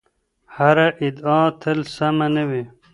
[0.55, 2.63] هره ادعا تل سمه نه وي.